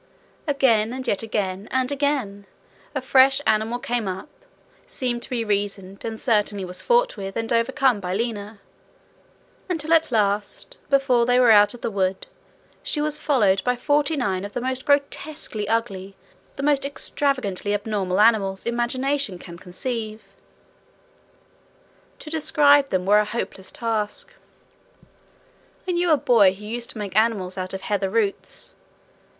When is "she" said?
12.81-12.99